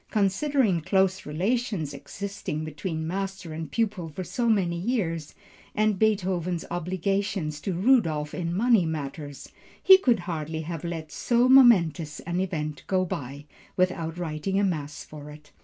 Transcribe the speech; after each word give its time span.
Considering 0.09 0.77
the 0.77 0.81
close 0.81 1.27
relations 1.27 1.93
existing 1.93 2.63
between 2.63 3.05
master 3.05 3.53
and 3.53 3.71
pupil 3.71 4.09
for 4.09 4.23
so 4.23 4.49
many 4.49 4.75
years, 4.75 5.35
and 5.75 5.99
Beethoven's 5.99 6.65
obligations 6.71 7.61
to 7.61 7.73
Rudolph 7.75 8.33
in 8.33 8.51
money 8.51 8.83
matters, 8.87 9.51
he 9.79 9.99
could 9.99 10.21
hardly 10.21 10.61
have 10.61 10.83
let 10.83 11.11
so 11.11 11.47
momentous 11.47 12.19
an 12.21 12.39
event 12.39 12.83
go 12.87 13.05
by, 13.05 13.45
without 13.77 14.17
writing 14.17 14.59
a 14.59 14.63
mass 14.63 15.03
for 15.03 15.29
it. 15.29 15.51